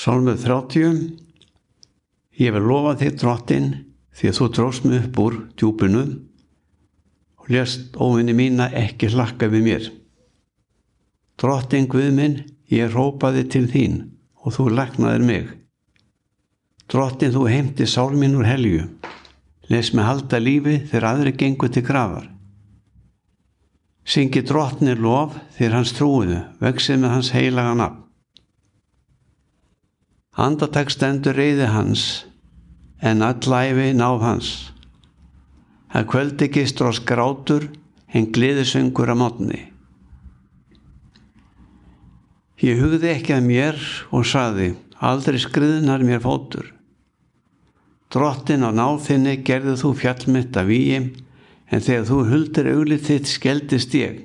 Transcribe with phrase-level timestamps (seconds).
[0.00, 1.18] Sálmur 30
[2.40, 3.66] Ég vil lofa þig drottin
[4.16, 6.04] því að þú dróst mig upp úr djúpinu
[7.36, 9.90] og lést óvinni mína ekki hlakka við mér.
[11.36, 12.38] Drottin Guðminn,
[12.72, 14.00] ég rópaði til þín
[14.40, 15.54] og þú lagnaðir mig.
[16.88, 18.88] Drottin þú heimti sálminn úr helju,
[19.68, 22.30] les mig halda lífi þegar aðri gengur til grafar.
[24.08, 28.06] Syngi drottnir lof þegar hans trúiðu, veksið með hans heilaga nafn.
[30.38, 32.24] Andatak stendur reyði hans,
[33.02, 34.50] en allæfi náð hans.
[35.90, 37.66] Það kvöldi gistur á skrátur,
[38.14, 39.58] en gliðisöngur að mótni.
[42.62, 43.80] Ég hugði ekki að mér
[44.14, 46.68] og saði, aldrei skriðnar mér fótur.
[48.10, 51.10] Drottin á náþinni gerði þú fjallmitt af víim,
[51.70, 54.24] en þegar þú huldir auglið þitt skeldist ég.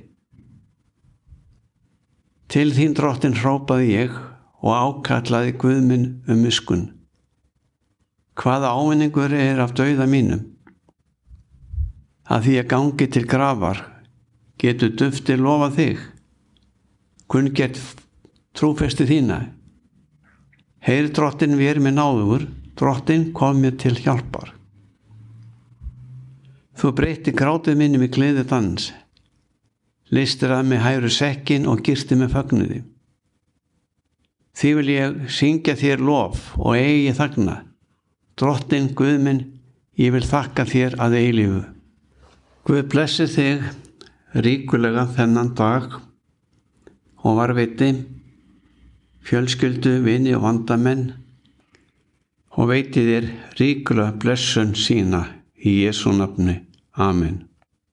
[2.46, 4.18] Til þín drottin hrópaði ég
[4.66, 6.88] og ákallaði Guðminn um miskun.
[8.36, 10.42] Hvaða ávinningur er af dauða mínum?
[12.26, 13.84] Að því að gangi til gravar
[14.60, 16.02] getur dufti lofa þig.
[17.30, 17.78] Kunn gett
[18.58, 19.40] trúfesti þína.
[20.86, 24.52] Heyr drottin við erum með náður, drottin kom mér til hjálpar.
[26.76, 28.90] Þú breyti grátið minni með gleðið dans,
[30.12, 32.82] listir að mig hæru sekkin og girti með fögnuði.
[34.56, 37.58] Því vil ég syngja þér lof og eigi þagna.
[38.40, 39.42] Drottin Guðminn,
[40.00, 41.62] ég vil þakka þér að eilífu.
[42.66, 43.66] Guð blessi þig
[44.46, 46.00] ríkulega þennan dag
[47.26, 47.92] og var viti,
[49.26, 51.08] fjölskyldu, vini og vandamenn
[52.56, 53.28] og veiti þér
[53.60, 55.26] ríkulega blessun sína
[55.60, 56.62] í Jésu nafni.
[56.96, 57.44] Amen.